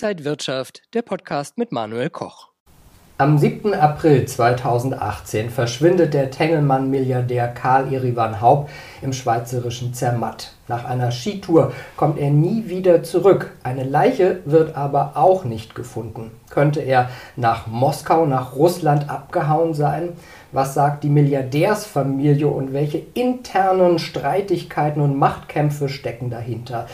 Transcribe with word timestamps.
Inside 0.00 0.24
Wirtschaft, 0.24 0.82
der 0.94 1.02
Podcast 1.02 1.58
mit 1.58 1.72
Manuel 1.72 2.08
Koch. 2.08 2.50
Am 3.20 3.36
7. 3.36 3.74
April 3.74 4.26
2018 4.26 5.50
verschwindet 5.50 6.14
der 6.14 6.30
Tengelmann-Milliardär 6.30 7.48
Karl 7.48 7.92
Erivan 7.92 8.40
Haupt 8.40 8.70
im 9.02 9.12
schweizerischen 9.12 9.94
Zermatt. 9.94 10.52
Nach 10.68 10.84
einer 10.84 11.10
Skitour 11.10 11.72
kommt 11.96 12.16
er 12.20 12.30
nie 12.30 12.68
wieder 12.68 13.02
zurück. 13.02 13.50
Eine 13.64 13.82
Leiche 13.82 14.38
wird 14.44 14.76
aber 14.76 15.16
auch 15.16 15.42
nicht 15.42 15.74
gefunden. 15.74 16.30
Könnte 16.48 16.78
er 16.78 17.10
nach 17.34 17.66
Moskau, 17.66 18.24
nach 18.24 18.54
Russland 18.54 19.10
abgehauen 19.10 19.74
sein? 19.74 20.10
Was 20.52 20.74
sagt 20.74 21.02
die 21.02 21.10
Milliardärsfamilie 21.10 22.46
und 22.46 22.72
welche 22.72 23.02
internen 23.14 23.98
Streitigkeiten 23.98 25.02
und 25.02 25.18
Machtkämpfe 25.18 25.88
stecken 25.88 26.30
dahinter? 26.30 26.86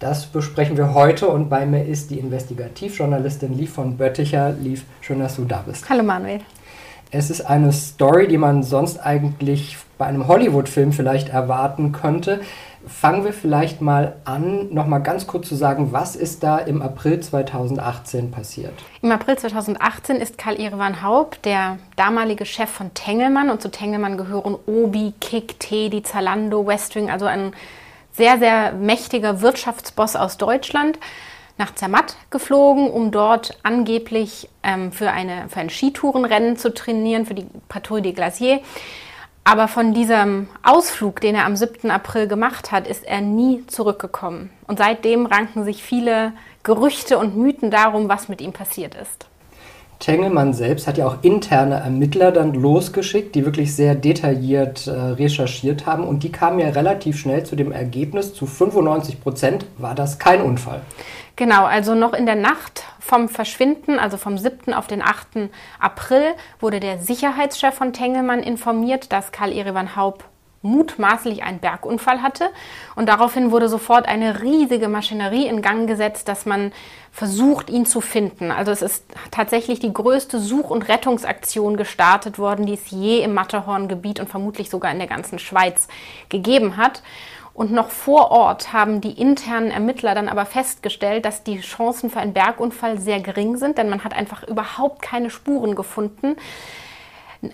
Das 0.00 0.24
besprechen 0.24 0.78
wir 0.78 0.94
heute 0.94 1.28
und 1.28 1.50
bei 1.50 1.66
mir 1.66 1.84
ist 1.84 2.10
die 2.10 2.18
Investigativjournalistin 2.18 3.52
Liv 3.52 3.74
von 3.74 3.98
Bötticher. 3.98 4.52
Liv, 4.52 4.86
schön, 5.02 5.20
dass 5.20 5.36
du 5.36 5.44
da 5.44 5.62
bist. 5.66 5.90
Hallo 5.90 6.02
Manuel. 6.02 6.40
Es 7.10 7.28
ist 7.28 7.42
eine 7.42 7.70
Story, 7.70 8.26
die 8.26 8.38
man 8.38 8.62
sonst 8.62 8.98
eigentlich 8.98 9.76
bei 9.98 10.06
einem 10.06 10.26
Hollywood-Film 10.26 10.94
vielleicht 10.94 11.28
erwarten 11.28 11.92
könnte. 11.92 12.40
Fangen 12.86 13.24
wir 13.24 13.34
vielleicht 13.34 13.82
mal 13.82 14.16
an, 14.24 14.72
nochmal 14.72 15.02
ganz 15.02 15.26
kurz 15.26 15.48
zu 15.48 15.54
sagen, 15.54 15.92
was 15.92 16.16
ist 16.16 16.42
da 16.42 16.56
im 16.56 16.80
April 16.80 17.20
2018 17.20 18.30
passiert? 18.30 18.72
Im 19.02 19.12
April 19.12 19.36
2018 19.36 20.16
ist 20.16 20.38
Karl 20.38 20.58
Erevan 20.58 21.02
Haupt, 21.02 21.44
der 21.44 21.76
damalige 21.96 22.46
Chef 22.46 22.70
von 22.70 22.94
Tengelmann, 22.94 23.50
und 23.50 23.60
zu 23.60 23.70
Tengelmann 23.70 24.16
gehören 24.16 24.56
Obi, 24.64 25.12
Kick, 25.20 25.60
Teddy, 25.60 26.02
Zalando, 26.02 26.66
Westwing, 26.66 27.10
also 27.10 27.26
ein 27.26 27.52
sehr, 28.20 28.38
sehr 28.38 28.72
mächtiger 28.72 29.40
Wirtschaftsboss 29.40 30.14
aus 30.14 30.36
Deutschland 30.36 30.98
nach 31.56 31.74
Zermatt 31.74 32.16
geflogen, 32.28 32.90
um 32.90 33.10
dort 33.10 33.58
angeblich 33.62 34.50
ähm, 34.62 34.92
für, 34.92 35.10
eine, 35.10 35.48
für 35.48 35.60
ein 35.60 35.70
Skitourenrennen 35.70 36.58
zu 36.58 36.74
trainieren, 36.74 37.24
für 37.24 37.34
die 37.34 37.46
Patrouille 37.70 38.02
des 38.02 38.14
Glaciers. 38.14 38.60
Aber 39.42 39.68
von 39.68 39.94
diesem 39.94 40.48
Ausflug, 40.62 41.22
den 41.22 41.34
er 41.34 41.46
am 41.46 41.56
7. 41.56 41.90
April 41.90 42.28
gemacht 42.28 42.72
hat, 42.72 42.86
ist 42.86 43.04
er 43.04 43.22
nie 43.22 43.66
zurückgekommen. 43.68 44.50
Und 44.66 44.78
seitdem 44.78 45.24
ranken 45.24 45.64
sich 45.64 45.82
viele 45.82 46.34
Gerüchte 46.62 47.16
und 47.16 47.38
Mythen 47.38 47.70
darum, 47.70 48.10
was 48.10 48.28
mit 48.28 48.42
ihm 48.42 48.52
passiert 48.52 48.94
ist. 48.94 49.29
Tengelmann 50.00 50.54
selbst 50.54 50.86
hat 50.86 50.96
ja 50.96 51.06
auch 51.06 51.18
interne 51.22 51.76
Ermittler 51.76 52.32
dann 52.32 52.54
losgeschickt, 52.54 53.34
die 53.34 53.44
wirklich 53.44 53.76
sehr 53.76 53.94
detailliert 53.94 54.86
äh, 54.86 54.90
recherchiert 54.90 55.84
haben. 55.84 56.04
Und 56.04 56.22
die 56.22 56.32
kamen 56.32 56.58
ja 56.58 56.70
relativ 56.70 57.18
schnell 57.18 57.44
zu 57.44 57.54
dem 57.54 57.70
Ergebnis, 57.70 58.34
zu 58.34 58.46
95 58.46 59.20
Prozent 59.20 59.66
war 59.76 59.94
das 59.94 60.18
kein 60.18 60.40
Unfall. 60.40 60.80
Genau, 61.36 61.64
also 61.64 61.94
noch 61.94 62.14
in 62.14 62.24
der 62.24 62.34
Nacht 62.34 62.84
vom 62.98 63.28
Verschwinden, 63.28 63.98
also 63.98 64.16
vom 64.16 64.38
7. 64.38 64.72
auf 64.72 64.86
den 64.86 65.02
8. 65.02 65.50
April, 65.78 66.22
wurde 66.60 66.80
der 66.80 66.98
Sicherheitschef 66.98 67.74
von 67.74 67.92
Tengelmann 67.92 68.42
informiert, 68.42 69.12
dass 69.12 69.32
Karl 69.32 69.52
Erevan 69.52 69.96
Haupt 69.96 70.24
mutmaßlich 70.62 71.42
einen 71.42 71.58
Bergunfall 71.58 72.22
hatte. 72.22 72.50
Und 72.94 73.08
daraufhin 73.08 73.50
wurde 73.50 73.68
sofort 73.68 74.06
eine 74.06 74.42
riesige 74.42 74.88
Maschinerie 74.88 75.46
in 75.46 75.62
Gang 75.62 75.86
gesetzt, 75.86 76.28
dass 76.28 76.44
man 76.44 76.72
versucht, 77.12 77.70
ihn 77.70 77.86
zu 77.86 78.00
finden. 78.00 78.50
Also 78.50 78.70
es 78.70 78.82
ist 78.82 79.04
tatsächlich 79.30 79.80
die 79.80 79.92
größte 79.92 80.38
Such- 80.38 80.70
und 80.70 80.88
Rettungsaktion 80.88 81.76
gestartet 81.76 82.38
worden, 82.38 82.66
die 82.66 82.74
es 82.74 82.90
je 82.90 83.22
im 83.22 83.34
Matterhorn-Gebiet 83.34 84.20
und 84.20 84.28
vermutlich 84.28 84.70
sogar 84.70 84.92
in 84.92 84.98
der 84.98 85.08
ganzen 85.08 85.38
Schweiz 85.38 85.88
gegeben 86.28 86.76
hat. 86.76 87.02
Und 87.52 87.72
noch 87.72 87.90
vor 87.90 88.30
Ort 88.30 88.72
haben 88.72 89.00
die 89.00 89.20
internen 89.20 89.70
Ermittler 89.70 90.14
dann 90.14 90.28
aber 90.28 90.46
festgestellt, 90.46 91.24
dass 91.24 91.42
die 91.42 91.60
Chancen 91.60 92.08
für 92.08 92.20
einen 92.20 92.32
Bergunfall 92.32 92.98
sehr 92.98 93.20
gering 93.20 93.56
sind, 93.56 93.76
denn 93.76 93.88
man 93.88 94.04
hat 94.04 94.14
einfach 94.14 94.44
überhaupt 94.44 95.02
keine 95.02 95.30
Spuren 95.30 95.74
gefunden. 95.74 96.36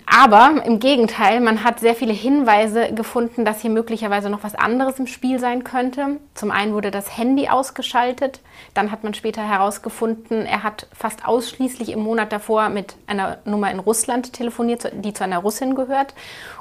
Aber 0.05 0.63
im 0.65 0.79
Gegenteil, 0.79 1.39
man 1.39 1.63
hat 1.63 1.79
sehr 1.79 1.95
viele 1.95 2.11
Hinweise 2.11 2.93
gefunden, 2.93 3.45
dass 3.45 3.61
hier 3.61 3.69
möglicherweise 3.69 4.29
noch 4.29 4.43
was 4.43 4.53
anderes 4.53 4.99
im 4.99 5.07
Spiel 5.07 5.39
sein 5.39 5.63
könnte. 5.63 6.17
Zum 6.33 6.51
einen 6.51 6.73
wurde 6.73 6.91
das 6.91 7.17
Handy 7.17 7.47
ausgeschaltet, 7.47 8.41
dann 8.73 8.91
hat 8.91 9.05
man 9.05 9.13
später 9.13 9.41
herausgefunden, 9.41 10.45
er 10.45 10.63
hat 10.63 10.87
fast 10.91 11.25
ausschließlich 11.25 11.89
im 11.93 11.99
Monat 11.99 12.33
davor 12.33 12.67
mit 12.67 12.95
einer 13.07 13.37
Nummer 13.45 13.71
in 13.71 13.79
Russland 13.79 14.33
telefoniert, 14.33 14.91
die 14.93 15.13
zu 15.13 15.23
einer 15.23 15.39
Russin 15.39 15.73
gehört. 15.73 16.13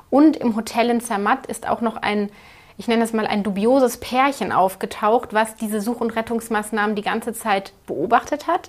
Und 0.08 0.36
im 0.36 0.54
Hotel 0.54 0.88
in 0.88 1.00
Zermatt 1.00 1.46
ist 1.46 1.68
auch 1.68 1.80
noch 1.80 1.96
ein 1.96 2.30
ich 2.78 2.88
nenne 2.88 3.04
es 3.04 3.14
mal 3.14 3.26
ein 3.26 3.42
dubioses 3.42 3.96
Pärchen 3.96 4.52
aufgetaucht, 4.52 5.32
was 5.32 5.56
diese 5.56 5.80
Such- 5.80 6.02
und 6.02 6.14
Rettungsmaßnahmen 6.14 6.94
die 6.94 7.02
ganze 7.02 7.32
Zeit 7.32 7.72
beobachtet 7.86 8.46
hat. 8.46 8.68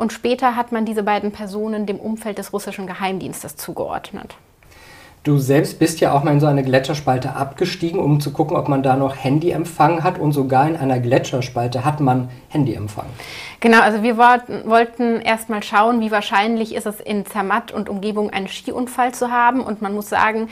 Und 0.00 0.14
später 0.14 0.56
hat 0.56 0.72
man 0.72 0.86
diese 0.86 1.02
beiden 1.02 1.30
Personen 1.30 1.84
dem 1.84 2.00
Umfeld 2.00 2.38
des 2.38 2.54
russischen 2.54 2.86
Geheimdienstes 2.86 3.56
zugeordnet. 3.56 4.34
Du 5.24 5.36
selbst 5.36 5.78
bist 5.78 6.00
ja 6.00 6.14
auch 6.14 6.24
mal 6.24 6.32
in 6.32 6.40
so 6.40 6.46
eine 6.46 6.62
Gletscherspalte 6.62 7.36
abgestiegen, 7.36 8.00
um 8.00 8.18
zu 8.18 8.32
gucken, 8.32 8.56
ob 8.56 8.66
man 8.66 8.82
da 8.82 8.96
noch 8.96 9.14
Handyempfang 9.14 10.02
hat. 10.02 10.18
Und 10.18 10.32
sogar 10.32 10.66
in 10.66 10.76
einer 10.76 11.00
Gletscherspalte 11.00 11.84
hat 11.84 12.00
man 12.00 12.30
Handyempfang. 12.48 13.04
Genau, 13.60 13.82
also 13.82 14.02
wir 14.02 14.16
wollten, 14.16 15.20
erst 15.20 15.50
mal 15.50 15.62
schauen, 15.62 16.00
wie 16.00 16.10
wahrscheinlich 16.10 16.74
ist 16.74 16.86
es 16.86 16.98
in 16.98 17.26
Zermatt 17.26 17.70
und 17.70 17.90
Umgebung 17.90 18.30
einen 18.30 18.48
Skiunfall 18.48 19.12
zu 19.12 19.30
haben. 19.30 19.60
Und 19.60 19.82
man 19.82 19.92
muss 19.92 20.08
sagen, 20.08 20.48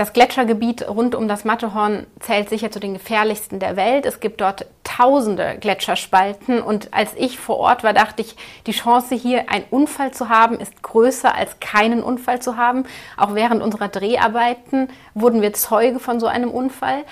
das 0.00 0.14
Gletschergebiet 0.14 0.88
rund 0.88 1.14
um 1.14 1.28
das 1.28 1.44
Matterhorn 1.44 2.06
zählt 2.20 2.48
sicher 2.48 2.70
zu 2.70 2.80
den 2.80 2.94
gefährlichsten 2.94 3.58
der 3.58 3.76
Welt. 3.76 4.06
Es 4.06 4.18
gibt 4.18 4.40
dort 4.40 4.64
tausende 4.82 5.58
Gletscherspalten 5.60 6.62
und 6.62 6.94
als 6.94 7.12
ich 7.16 7.38
vor 7.38 7.58
Ort 7.58 7.84
war, 7.84 7.92
dachte 7.92 8.22
ich, 8.22 8.34
die 8.66 8.72
Chance 8.72 9.14
hier 9.14 9.50
einen 9.50 9.66
Unfall 9.68 10.10
zu 10.12 10.30
haben 10.30 10.58
ist 10.58 10.82
größer 10.82 11.34
als 11.34 11.60
keinen 11.60 12.02
Unfall 12.02 12.40
zu 12.40 12.56
haben. 12.56 12.84
Auch 13.18 13.34
während 13.34 13.62
unserer 13.62 13.88
Dreharbeiten 13.88 14.88
wurden 15.12 15.42
wir 15.42 15.52
Zeuge 15.52 15.98
von 15.98 16.18
so 16.18 16.28
einem 16.28 16.50
Unfall. 16.50 17.04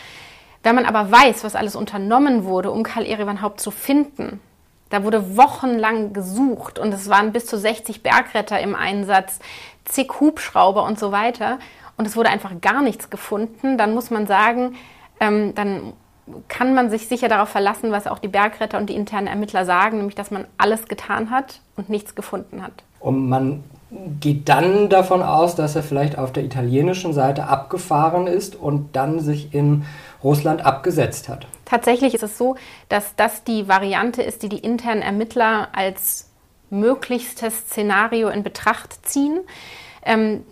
Wenn 0.62 0.74
man 0.74 0.86
aber 0.86 1.12
weiß, 1.12 1.44
was 1.44 1.56
alles 1.56 1.76
unternommen 1.76 2.44
wurde, 2.44 2.70
um 2.70 2.84
Karl 2.84 3.04
Erivan 3.04 3.42
Haupt 3.42 3.60
zu 3.60 3.70
finden, 3.70 4.40
da 4.88 5.04
wurde 5.04 5.36
wochenlang 5.36 6.14
gesucht 6.14 6.78
und 6.78 6.94
es 6.94 7.10
waren 7.10 7.32
bis 7.32 7.44
zu 7.44 7.58
60 7.58 8.02
Bergretter 8.02 8.58
im 8.58 8.74
Einsatz, 8.74 9.40
zig 9.84 10.20
Hubschrauber 10.20 10.84
und 10.84 10.98
so 10.98 11.12
weiter 11.12 11.58
und 11.98 12.06
es 12.06 12.16
wurde 12.16 12.30
einfach 12.30 12.60
gar 12.60 12.80
nichts 12.80 13.10
gefunden, 13.10 13.76
dann 13.76 13.92
muss 13.92 14.10
man 14.10 14.26
sagen, 14.26 14.76
ähm, 15.20 15.54
dann 15.54 15.92
kann 16.48 16.74
man 16.74 16.90
sich 16.90 17.08
sicher 17.08 17.28
darauf 17.28 17.48
verlassen, 17.48 17.90
was 17.90 18.06
auch 18.06 18.18
die 18.18 18.28
Bergretter 18.28 18.78
und 18.78 18.88
die 18.88 18.94
internen 18.94 19.26
Ermittler 19.26 19.64
sagen, 19.64 19.98
nämlich 19.98 20.14
dass 20.14 20.30
man 20.30 20.46
alles 20.56 20.86
getan 20.86 21.30
hat 21.30 21.60
und 21.76 21.88
nichts 21.88 22.14
gefunden 22.14 22.62
hat. 22.62 22.72
Und 23.00 23.28
man 23.28 23.64
geht 24.20 24.48
dann 24.48 24.88
davon 24.88 25.22
aus, 25.22 25.54
dass 25.54 25.74
er 25.74 25.82
vielleicht 25.82 26.18
auf 26.18 26.32
der 26.32 26.44
italienischen 26.44 27.12
Seite 27.12 27.44
abgefahren 27.44 28.26
ist 28.26 28.54
und 28.54 28.94
dann 28.94 29.20
sich 29.20 29.54
in 29.54 29.84
Russland 30.22 30.64
abgesetzt 30.64 31.28
hat. 31.28 31.46
Tatsächlich 31.64 32.14
ist 32.14 32.22
es 32.22 32.36
so, 32.36 32.56
dass 32.88 33.16
das 33.16 33.44
die 33.44 33.68
Variante 33.68 34.22
ist, 34.22 34.42
die 34.42 34.48
die 34.48 34.58
internen 34.58 35.02
Ermittler 35.02 35.68
als 35.72 36.28
möglichstes 36.70 37.56
Szenario 37.60 38.28
in 38.28 38.42
Betracht 38.42 39.06
ziehen. 39.06 39.40
Ähm, 40.04 40.44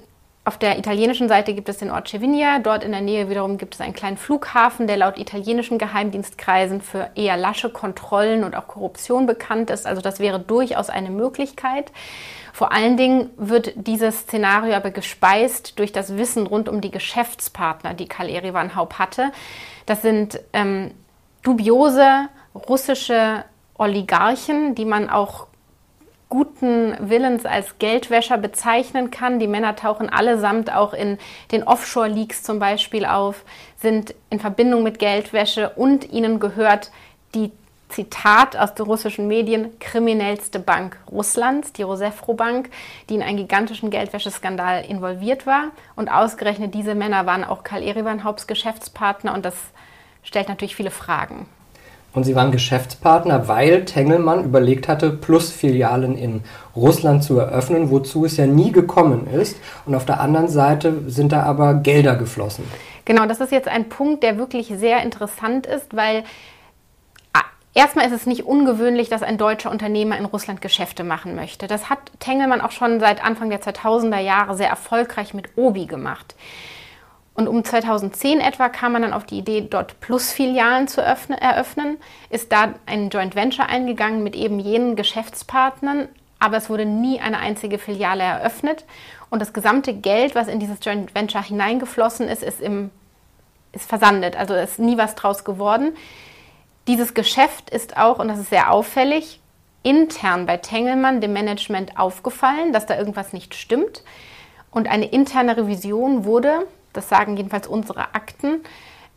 auf 0.47 0.59
der 0.59 0.79
italienischen 0.79 1.29
Seite 1.29 1.55
gibt 1.55 1.69
es 1.69 1.79
den 1.79 1.91
Ort 1.91 2.09
Cevigna. 2.09 2.61
Dort 2.61 2.85
in 2.85 2.93
der 2.93 3.01
Nähe 3.01 3.29
wiederum 3.29 3.59
gibt 3.59 3.75
es 3.75 3.81
einen 3.81 3.95
kleinen 3.95 4.17
Flughafen, 4.17 4.87
der 4.87 4.97
laut 4.97 5.19
italienischen 5.19 5.77
Geheimdienstkreisen 5.77 6.81
für 6.81 7.11
eher 7.17 7.37
lasche 7.37 7.69
Kontrollen 7.69 8.45
und 8.45 8.55
auch 8.55 8.69
Korruption 8.69 9.27
bekannt 9.27 9.71
ist. 9.71 9.89
Also 9.89 10.01
das 10.01 10.21
wäre 10.21 10.39
durchaus 10.39 10.89
eine 10.89 11.11
Möglichkeit. 11.11 11.91
Vor 12.53 12.71
allen 12.71 12.97
Dingen 12.97 13.31
wird 13.37 13.73
dieses 13.75 14.21
Szenario 14.21 14.75
aber 14.75 14.93
gespeist 14.93 15.81
durch 15.81 15.91
das 15.91 16.17
Wissen 16.17 16.47
rund 16.47 16.69
um 16.69 16.81
die 16.81 16.93
Geschäftspartner, 16.93 17.95
die 17.95 18.07
Karl 18.07 18.29
Erivan 18.29 18.77
Haupt 18.77 19.01
hatte. 19.01 19.33
Das 19.85 20.01
sind 20.01 20.39
ähm, 20.53 20.93
dubiose 21.43 22.29
russische 22.55 23.45
Oligarchen, 23.79 24.77
die 24.77 24.85
man 24.85 25.11
auch 25.11 25.49
guten 26.29 26.97
Willens 26.99 27.47
als 27.47 27.79
Geldwäscher 27.79 28.39
bezeichnen 28.39 29.11
kann. 29.11 29.39
Die 29.39 29.47
Männer 29.47 29.77
tauchen 29.77 30.09
allesamt 30.09 30.73
auch 30.73 30.93
in 30.93 31.19
den 31.53 31.63
Offshore-Leaks 31.63 32.43
zum 32.43 32.59
Beispiel 32.59 33.05
auf, 33.05 33.45
sind 33.81 34.15
in 34.31 34.41
Verbindung 34.41 34.83
mit 34.83 34.99
Geldwäsche 34.99 35.71
und 35.71 36.11
ihnen 36.13 36.41
gehört 36.41 36.91
die 37.35 37.53
Zitat 37.89 38.57
aus 38.57 38.75
den 38.75 38.87
russischen 38.87 39.29
Medien, 39.29 39.79
kriminellste 39.79 40.59
Bank 40.59 40.99
Russlands, 41.11 41.73
die 41.73 41.83
Rosefro 41.83 42.35
Bank, 42.35 42.71
die 43.09 43.15
in 43.15 43.23
einen 43.23 43.37
gigantischen 43.37 43.91
Geldwäscheskandal 43.91 44.85
involviert 44.85 45.47
war. 45.47 45.71
Und 45.95 46.09
ausgerechnet 46.09 46.75
diese 46.75 46.97
Männer 46.97 47.27
waren 47.27 47.45
auch 47.45 47.63
Karl 47.63 47.85
Erivan 47.85 48.25
Haupts 48.25 48.49
Geschäftspartner 48.49 49.35
und 49.35 49.45
das 49.45 49.55
stellt 50.25 50.49
natürlich 50.49 50.75
viele 50.75 50.91
Fragen. 50.91 51.47
Und 52.17 52.25
sie 52.25 52.35
waren 52.35 52.51
Geschäftspartner, 52.51 53.47
weil 53.47 53.85
Tengelmann 53.85 54.43
überlegt 54.43 54.89
hatte, 54.89 55.11
Plus-Filialen 55.11 56.17
in 56.17 56.45
Russland 56.75 57.23
zu 57.23 57.39
eröffnen, 57.39 57.91
wozu 57.91 58.25
es 58.25 58.39
ja 58.39 58.47
nie 58.47 58.73
gekommen 58.73 59.27
ist. 59.27 59.59
Und 59.85 59.95
auf 59.95 60.07
der 60.07 60.21
anderen 60.21 60.49
Seite 60.49 61.03
sind 61.09 61.33
da 61.33 61.43
aber 61.43 61.75
Gelder 61.75 62.17
geflossen. 62.17 62.65
Genau, 63.05 63.27
das 63.27 63.41
ist 63.41 63.53
jetzt 63.53 63.69
ein 63.69 63.91
Punkt, 63.91 64.23
der 64.23 64.39
wirklich 64.39 64.69
sehr 64.69 65.03
interessant 65.03 65.67
ist, 65.67 65.95
weil 65.95 66.25
Erstmal 67.75 68.07
ist 68.07 68.13
es 68.13 68.25
nicht 68.25 68.47
ungewöhnlich, 68.47 69.11
dass 69.11 69.23
ein 69.23 69.37
deutscher 69.37 69.71
Unternehmer 69.71 70.17
in 70.17 70.25
Russland 70.25 70.63
Geschäfte 70.63 71.05
machen 71.05 71.35
möchte. 71.35 71.67
Das 71.67 71.91
hat 71.91 71.99
Tengelmann 72.21 72.63
auch 72.63 72.71
schon 72.71 73.01
seit 73.01 73.23
Anfang 73.23 73.51
der 73.51 73.61
2000er 73.61 74.19
Jahre 74.19 74.57
sehr 74.57 74.71
erfolgreich 74.71 75.35
mit 75.35 75.51
Obi 75.57 75.85
gemacht. 75.85 76.35
Und 77.37 77.49
um 77.49 77.63
2010 77.63 78.41
etwa 78.41 78.71
kam 78.71 78.93
man 78.93 79.03
dann 79.03 79.13
auf 79.13 79.25
die 79.27 79.39
Idee, 79.39 79.61
dort 79.69 80.01
Plus-Filialen 80.01 80.89
zu 80.89 81.03
eröffnen, 81.03 81.99
ist 82.31 82.51
da 82.51 82.75
ein 82.87 83.11
Joint 83.11 83.35
Venture 83.37 83.69
eingegangen 83.69 84.23
mit 84.23 84.35
eben 84.35 84.59
jenen 84.59 84.97
Geschäftspartnern, 84.97 86.09
aber 86.39 86.57
es 86.57 86.71
wurde 86.71 86.87
nie 86.87 87.21
eine 87.21 87.39
einzige 87.39 87.79
Filiale 87.79 88.23
eröffnet. 88.23 88.87
Und 89.29 89.43
das 89.43 89.53
gesamte 89.53 89.93
Geld, 89.93 90.35
was 90.35 90.49
in 90.49 90.61
dieses 90.61 90.79
Joint 90.83 91.15
Venture 91.15 91.43
hineingeflossen 91.43 92.27
ist, 92.27 92.43
ist, 92.43 92.63
im, 92.63 92.91
ist 93.73 93.87
versandet. 93.87 94.35
Also 94.35 94.55
ist 94.55 94.79
nie 94.79 94.97
was 94.97 95.15
draus 95.15 95.45
geworden. 95.45 95.95
Dieses 96.87 97.13
Geschäft 97.13 97.69
ist 97.69 97.99
auch, 97.99 98.19
und 98.19 98.29
das 98.29 98.39
ist 98.39 98.49
sehr 98.49 98.73
auffällig, 98.73 99.41
intern 99.83 100.47
bei 100.47 100.57
Tengelmann 100.57 101.21
dem 101.21 101.35
Management 101.35 101.99
aufgefallen, 101.99 102.73
dass 102.73 102.87
da 102.87 102.97
irgendwas 102.97 103.35
nicht 103.35 103.55
stimmt. 103.55 104.05
Und 104.71 104.89
eine 104.89 105.07
interne 105.07 105.57
Revision 105.59 106.25
wurde, 106.25 106.67
das 106.97 107.09
sagen 107.09 107.37
jedenfalls 107.37 107.67
unsere 107.67 108.15
Akten, 108.15 108.61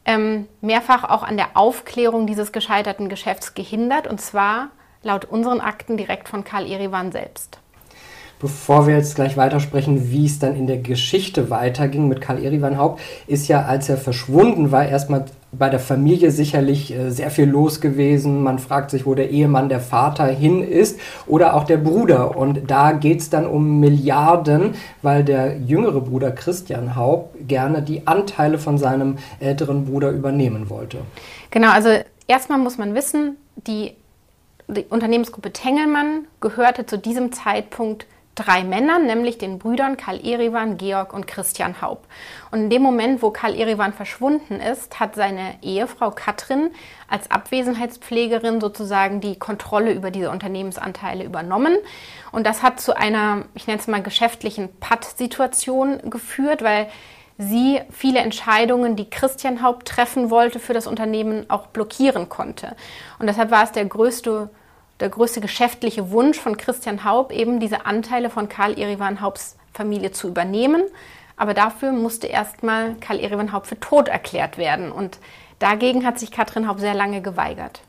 ähm, 0.06 0.48
mehrfach 0.62 1.04
auch 1.04 1.24
an 1.24 1.38
der 1.38 1.56
Aufklärung 1.56 2.28
dieses 2.28 2.52
gescheiterten 2.52 3.10
Geschäfts 3.10 3.54
gehindert. 3.54 4.08
Und 4.08 4.20
zwar 4.22 4.70
laut 5.04 5.26
unseren 5.26 5.62
Akten 5.62 5.98
direkt 5.98 6.30
von 6.30 6.44
Karl 6.44 6.70
Erivan 6.70 7.12
selbst. 7.12 7.60
Bevor 8.40 8.88
wir 8.88 8.96
jetzt 8.96 9.16
gleich 9.16 9.36
weitersprechen, 9.36 10.12
wie 10.12 10.26
es 10.26 10.40
dann 10.40 10.56
in 10.56 10.66
der 10.66 10.78
Geschichte 10.78 11.50
weiterging 11.50 12.08
mit 12.08 12.22
Karl 12.22 12.44
Erivan 12.44 12.78
Haupt, 12.78 13.02
ist 13.28 13.50
ja, 13.50 13.64
als 13.64 13.90
er 13.90 13.98
verschwunden 13.98 14.72
war, 14.72 14.88
erstmal 14.88 15.26
bei 15.52 15.70
der 15.70 15.80
Familie 15.80 16.32
sicherlich 16.32 16.94
äh, 16.94 17.10
sehr 17.10 17.32
viel 17.32 17.50
los 17.50 17.82
gewesen. 17.82 18.44
Man 18.44 18.60
fragt 18.60 18.92
sich, 18.92 19.06
wo 19.06 19.16
der 19.16 19.30
Ehemann, 19.30 19.70
der 19.70 19.80
Vater 19.80 20.28
hin 20.28 20.62
ist 20.62 21.00
oder 21.26 21.56
auch 21.56 21.64
der 21.64 21.78
Bruder. 21.78 22.38
Und 22.38 22.70
da 22.70 22.92
geht 22.92 23.20
es 23.20 23.30
dann 23.30 23.48
um 23.48 23.80
Milliarden, 23.80 24.76
weil 25.02 25.24
der 25.24 25.58
jüngere 25.58 26.02
Bruder 26.02 26.32
Christian 26.32 26.96
Haupt 26.96 27.48
gerne 27.48 27.82
die 27.82 28.06
Anteile 28.08 28.60
von 28.60 28.78
seinem 28.78 29.18
älteren 29.40 29.86
Bruder 29.86 30.12
übernehmen 30.12 30.70
wollte. 30.70 31.00
Genau, 31.52 31.72
also 31.72 31.90
erstmal 32.28 32.60
muss 32.60 32.78
man 32.78 32.94
wissen, 32.94 33.38
die, 33.56 33.94
die 34.68 34.86
Unternehmensgruppe 34.90 35.52
Tengelmann 35.52 36.28
gehörte 36.42 36.86
zu 36.86 36.98
diesem 36.98 37.32
Zeitpunkt 37.32 38.06
drei 38.36 38.64
Männern, 38.64 39.06
nämlich 39.06 39.38
den 39.38 39.60
Brüdern 39.60 39.98
Karl 39.98 40.26
Erivan, 40.26 40.78
Georg 40.78 41.14
und 41.14 41.28
Christian 41.28 41.82
Haupt. 41.82 42.08
Und 42.52 42.60
in 42.64 42.70
dem 42.70 42.82
Moment, 42.82 43.22
wo 43.22 43.32
Karl 43.32 43.56
Erivan 43.56 43.94
verschwunden 43.94 44.56
ist, 44.62 45.00
hat 45.00 45.16
seine 45.16 45.56
Ehefrau 45.62 46.12
Katrin 46.12 46.72
als 47.10 47.30
Abwesenheitspflegerin 47.32 48.62
sozusagen 48.62 49.20
die 49.20 49.38
Kontrolle 49.38 49.92
über 49.92 50.12
diese 50.12 50.32
Unternehmensanteile 50.32 51.24
übernommen. 51.24 51.76
Und 52.32 52.46
das 52.46 52.64
hat 52.64 52.80
zu 52.80 52.96
einer, 52.96 53.46
ich 53.56 53.68
nenne 53.68 53.80
es 53.80 53.88
mal, 53.88 54.02
geschäftlichen 54.02 54.70
Patt-Situation 54.80 56.10
geführt, 56.10 56.64
weil 56.64 56.88
sie 57.38 57.82
viele 57.90 58.20
Entscheidungen, 58.20 58.96
die 58.96 59.10
Christian 59.10 59.64
Haupt 59.64 59.88
treffen 59.88 60.30
wollte 60.30 60.60
für 60.60 60.74
das 60.74 60.88
Unternehmen, 60.88 61.50
auch 61.50 61.68
blockieren 61.68 62.30
konnte. 62.30 62.76
Und 63.18 63.28
deshalb 63.28 63.50
war 63.50 63.64
es 63.64 63.72
der 63.72 63.86
größte 63.86 64.50
der 65.00 65.10
größte 65.10 65.42
geschäftliche 65.42 66.12
Wunsch 66.12 66.40
von 66.40 66.58
Christian 66.58 67.04
Haub, 67.04 67.32
eben 67.32 67.60
diese 67.60 67.86
Anteile 67.86 68.30
von 68.30 68.50
Karl 68.50 68.78
Erivan 68.78 69.22
Haubs 69.22 69.58
Familie 69.74 70.12
zu 70.12 70.28
übernehmen. 70.28 70.84
Aber 71.38 71.54
dafür 71.54 71.92
musste 71.94 72.28
erstmal 72.28 72.96
Karl 72.96 73.20
Erivan 73.20 73.54
Haupt 73.54 73.68
für 73.68 73.80
tot 73.80 74.10
erklärt 74.10 74.58
werden. 74.58 74.92
Und 74.92 75.20
dagegen 75.60 76.06
hat 76.06 76.20
sich 76.20 76.32
Katrin 76.32 76.68
Haupt 76.68 76.82
sehr 76.82 76.94
lange 76.94 77.22
geweigert. 77.22 77.82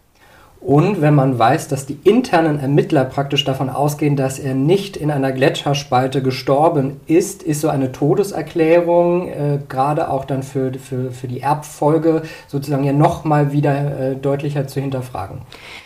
Und 0.61 1.01
wenn 1.01 1.15
man 1.15 1.39
weiß, 1.39 1.69
dass 1.69 1.87
die 1.87 1.99
internen 2.05 2.61
Ermittler 2.61 3.07
praktisch 3.07 3.45
davon 3.45 3.71
ausgehen, 3.71 4.15
dass 4.15 4.39
er 4.39 4.55
nicht 4.55 4.95
in 4.99 5.11
einer 5.11 5.33
Gletscherspalte 5.33 6.23
gestorben 6.23 7.01
ist, 7.07 7.43
ist 7.43 7.63
so 7.63 7.71
eine 7.71 7.93
Todeserklärung 7.93 9.29
äh, 9.29 9.59
gerade 9.71 10.11
auch 10.11 10.27
dann 10.27 10.43
für, 10.43 10.75
für, 10.75 11.13
für 11.13 11.29
die 11.29 11.41
Erbfolge 11.41 12.23
sozusagen 12.47 12.85
ja 12.85 12.93
nochmal 12.93 13.53
wieder 13.53 14.11
äh, 14.11 14.17
deutlicher 14.17 14.67
zu 14.67 14.81
hinterfragen. 14.81 15.41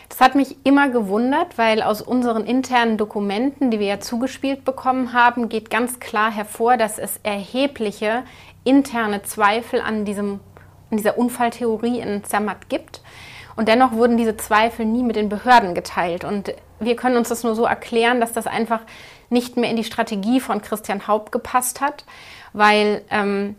Das 0.08 0.20
hat 0.20 0.34
mich 0.34 0.56
immer 0.64 0.88
gewundert, 0.88 1.56
weil 1.56 1.80
aus 1.80 2.02
unseren 2.02 2.44
internen 2.44 2.96
Dokumenten, 2.98 3.70
die 3.70 3.78
wir 3.78 3.86
ja 3.86 4.00
zugespielt 4.00 4.64
bekommen 4.64 5.12
haben, 5.12 5.48
geht 5.48 5.70
ganz 5.70 6.00
klar 6.00 6.32
hervor, 6.32 6.76
dass 6.76 6.98
es 6.98 7.20
erhebliche 7.22 8.24
interne 8.64 9.22
Zweifel 9.22 9.80
an, 9.80 10.04
diesem, 10.04 10.40
an 10.90 10.96
dieser 10.96 11.16
Unfalltheorie 11.16 12.00
in 12.00 12.24
Zermatt 12.24 12.68
gibt. 12.68 13.02
Und 13.56 13.68
dennoch 13.68 13.92
wurden 13.92 14.16
diese 14.16 14.36
Zweifel 14.36 14.84
nie 14.84 15.02
mit 15.02 15.16
den 15.16 15.28
Behörden 15.28 15.74
geteilt. 15.74 16.24
Und 16.24 16.54
wir 16.80 16.96
können 16.96 17.16
uns 17.16 17.28
das 17.28 17.44
nur 17.44 17.54
so 17.54 17.64
erklären, 17.64 18.20
dass 18.20 18.32
das 18.32 18.46
einfach 18.46 18.80
nicht 19.30 19.56
mehr 19.56 19.70
in 19.70 19.76
die 19.76 19.84
Strategie 19.84 20.40
von 20.40 20.62
Christian 20.62 21.06
Haupt 21.06 21.32
gepasst 21.32 21.80
hat, 21.80 22.04
weil 22.52 23.02
ähm, 23.10 23.56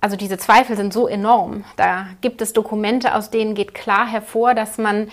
also 0.00 0.16
diese 0.16 0.38
Zweifel 0.38 0.76
sind 0.76 0.92
so 0.92 1.06
enorm. 1.06 1.64
Da 1.76 2.06
gibt 2.20 2.40
es 2.40 2.52
Dokumente, 2.52 3.14
aus 3.14 3.30
denen 3.30 3.54
geht 3.54 3.74
klar 3.74 4.06
hervor, 4.06 4.54
dass 4.54 4.78
man 4.78 5.10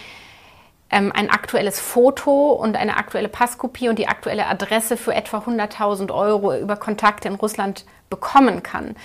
ähm, 0.89 1.11
ein 1.13 1.29
aktuelles 1.29 1.79
Foto 1.79 2.51
und 2.51 2.77
eine 2.77 2.95
aktuelle 2.95 3.27
Passkopie 3.27 3.89
und 3.89 3.99
die 3.99 4.07
aktuelle 4.07 4.47
Adresse 4.47 4.95
für 4.95 5.13
etwa 5.13 5.39
100.000 5.39 6.13
Euro 6.13 6.55
über 6.55 6.77
Kontakte 6.77 7.27
in 7.27 7.35
Russland 7.35 7.85
bekommen 8.09 8.63
kann. 8.63 8.95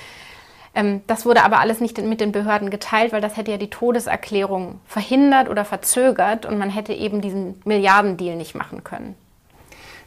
Ähm, 0.75 1.03
das 1.07 1.27
wurde 1.27 1.45
aber 1.45 1.61
alles 1.61 1.81
nicht 1.81 2.01
mit 2.03 2.21
den 2.21 2.33
Behörden 2.33 2.71
geteilt, 2.71 3.13
weil 3.13 3.21
das 3.21 3.37
hätte 3.37 3.51
ja 3.51 3.59
die 3.59 3.71
Todeserklärung 3.71 4.81
verhindert 4.87 5.49
oder 5.49 5.65
verzögert 5.65 6.47
und 6.47 6.59
man 6.59 6.71
hätte 6.71 6.95
eben 6.95 7.21
diesen 7.21 7.61
Milliardendeal 7.65 8.37
nicht 8.37 8.55
machen 8.55 8.83
können. 8.85 9.15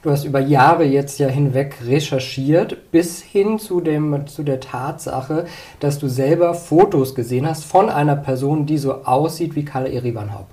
Du 0.06 0.12
hast 0.12 0.24
über 0.24 0.40
Jahre 0.40 0.84
jetzt 0.84 1.18
ja 1.18 1.28
hinweg 1.28 1.78
recherchiert, 1.84 2.92
bis 2.92 3.24
hin 3.24 3.58
zu, 3.58 3.82
dem, 3.82 4.28
zu 4.28 4.44
der 4.44 4.60
Tatsache, 4.60 5.48
dass 5.80 5.98
du 5.98 6.08
selber 6.08 6.54
Fotos 6.54 7.16
gesehen 7.16 7.48
hast 7.48 7.66
von 7.66 7.90
einer 7.90 8.16
Person, 8.16 8.68
die 8.68 8.78
so 8.78 9.04
aussieht 9.04 9.56
wie 9.56 9.66
Karl 9.66 9.88
Erivan 9.88 10.32
Haupt. 10.32 10.52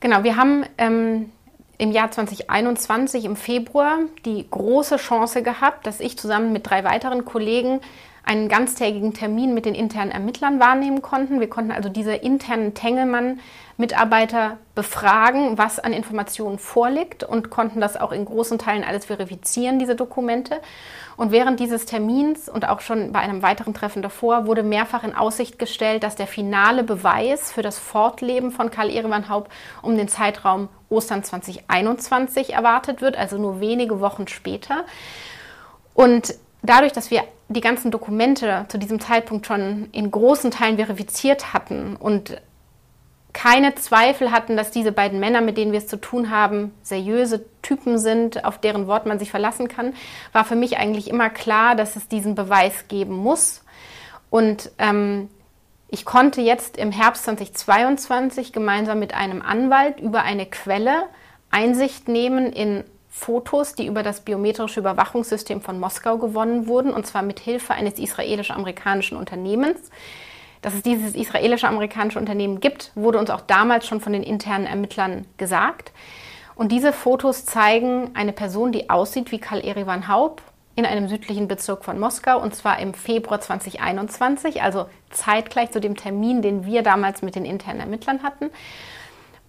Genau, 0.00 0.24
wir 0.24 0.36
haben 0.36 0.64
ähm, 0.76 1.30
im 1.78 1.92
Jahr 1.92 2.10
2021 2.10 3.24
im 3.24 3.36
Februar 3.36 3.98
die 4.24 4.44
große 4.50 4.96
Chance 4.96 5.44
gehabt, 5.44 5.86
dass 5.86 6.00
ich 6.00 6.18
zusammen 6.18 6.52
mit 6.52 6.68
drei 6.68 6.82
weiteren 6.82 7.24
Kollegen 7.24 7.80
einen 8.26 8.48
ganztägigen 8.48 9.12
Termin 9.12 9.52
mit 9.52 9.66
den 9.66 9.74
internen 9.74 10.10
Ermittlern 10.10 10.58
wahrnehmen 10.58 11.02
konnten. 11.02 11.40
Wir 11.40 11.50
konnten 11.50 11.72
also 11.72 11.90
diese 11.90 12.14
internen 12.14 12.72
Tengelmann-Mitarbeiter 12.72 14.56
befragen, 14.74 15.58
was 15.58 15.78
an 15.78 15.92
Informationen 15.92 16.58
vorliegt 16.58 17.22
und 17.22 17.50
konnten 17.50 17.80
das 17.80 17.98
auch 17.98 18.12
in 18.12 18.24
großen 18.24 18.58
Teilen 18.58 18.82
alles 18.82 19.04
verifizieren, 19.04 19.78
diese 19.78 19.94
Dokumente. 19.94 20.60
Und 21.16 21.32
während 21.32 21.60
dieses 21.60 21.84
Termins 21.84 22.48
und 22.48 22.66
auch 22.66 22.80
schon 22.80 23.12
bei 23.12 23.20
einem 23.20 23.42
weiteren 23.42 23.74
Treffen 23.74 24.00
davor 24.00 24.46
wurde 24.46 24.62
mehrfach 24.62 25.04
in 25.04 25.14
Aussicht 25.14 25.58
gestellt, 25.58 26.02
dass 26.02 26.16
der 26.16 26.26
finale 26.26 26.82
Beweis 26.82 27.52
für 27.52 27.62
das 27.62 27.78
Fortleben 27.78 28.52
von 28.52 28.70
Karl 28.70 28.90
Ehrenmann 28.90 29.28
Haupt 29.28 29.52
um 29.82 29.96
den 29.96 30.08
Zeitraum 30.08 30.68
Ostern 30.88 31.22
2021 31.22 32.54
erwartet 32.54 33.02
wird, 33.02 33.16
also 33.16 33.36
nur 33.36 33.60
wenige 33.60 34.00
Wochen 34.00 34.28
später. 34.28 34.84
Und 35.92 36.34
dadurch, 36.62 36.92
dass 36.92 37.10
wir 37.10 37.22
die 37.54 37.60
ganzen 37.60 37.90
Dokumente 37.90 38.66
zu 38.68 38.78
diesem 38.78 39.00
Zeitpunkt 39.00 39.46
schon 39.46 39.88
in 39.92 40.10
großen 40.10 40.50
Teilen 40.50 40.76
verifiziert 40.76 41.54
hatten 41.54 41.96
und 41.96 42.40
keine 43.32 43.74
Zweifel 43.74 44.30
hatten, 44.30 44.56
dass 44.56 44.70
diese 44.70 44.92
beiden 44.92 45.18
Männer, 45.18 45.40
mit 45.40 45.56
denen 45.58 45.72
wir 45.72 45.78
es 45.78 45.88
zu 45.88 45.96
tun 45.96 46.30
haben, 46.30 46.72
seriöse 46.82 47.44
Typen 47.62 47.98
sind, 47.98 48.44
auf 48.44 48.58
deren 48.58 48.86
Wort 48.86 49.06
man 49.06 49.18
sich 49.18 49.30
verlassen 49.30 49.66
kann, 49.68 49.92
war 50.32 50.44
für 50.44 50.54
mich 50.54 50.78
eigentlich 50.78 51.10
immer 51.10 51.30
klar, 51.30 51.74
dass 51.74 51.96
es 51.96 52.06
diesen 52.06 52.36
Beweis 52.36 52.86
geben 52.86 53.16
muss. 53.16 53.64
Und 54.30 54.70
ähm, 54.78 55.28
ich 55.88 56.04
konnte 56.04 56.40
jetzt 56.40 56.76
im 56.76 56.92
Herbst 56.92 57.24
2022 57.24 58.52
gemeinsam 58.52 59.00
mit 59.00 59.14
einem 59.14 59.42
Anwalt 59.42 60.00
über 60.00 60.22
eine 60.22 60.46
Quelle 60.46 61.04
Einsicht 61.50 62.08
nehmen 62.08 62.52
in 62.52 62.84
Fotos, 63.16 63.76
die 63.76 63.86
über 63.86 64.02
das 64.02 64.22
biometrische 64.22 64.80
Überwachungssystem 64.80 65.60
von 65.60 65.78
Moskau 65.78 66.18
gewonnen 66.18 66.66
wurden, 66.66 66.92
und 66.92 67.06
zwar 67.06 67.22
mit 67.22 67.38
Hilfe 67.38 67.72
eines 67.72 68.00
israelisch-amerikanischen 68.00 69.16
Unternehmens. 69.16 69.78
Dass 70.62 70.74
es 70.74 70.82
dieses 70.82 71.14
israelische-amerikanische 71.14 72.18
Unternehmen 72.18 72.58
gibt, 72.58 72.90
wurde 72.96 73.18
uns 73.20 73.30
auch 73.30 73.42
damals 73.42 73.86
schon 73.86 74.00
von 74.00 74.12
den 74.12 74.24
internen 74.24 74.66
Ermittlern 74.66 75.26
gesagt. 75.36 75.92
Und 76.56 76.72
diese 76.72 76.92
Fotos 76.92 77.46
zeigen 77.46 78.10
eine 78.14 78.32
Person, 78.32 78.72
die 78.72 78.90
aussieht 78.90 79.30
wie 79.30 79.38
Karl 79.38 79.60
Erivan 79.60 80.08
Haupt 80.08 80.42
in 80.74 80.84
einem 80.84 81.06
südlichen 81.06 81.46
Bezirk 81.46 81.84
von 81.84 82.00
Moskau 82.00 82.42
und 82.42 82.56
zwar 82.56 82.80
im 82.80 82.94
Februar 82.94 83.40
2021, 83.40 84.60
also 84.60 84.86
zeitgleich 85.10 85.70
zu 85.70 85.80
dem 85.80 85.96
Termin, 85.96 86.42
den 86.42 86.66
wir 86.66 86.82
damals 86.82 87.22
mit 87.22 87.36
den 87.36 87.44
internen 87.44 87.78
Ermittlern 87.78 88.24
hatten. 88.24 88.50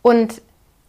Und 0.04 0.40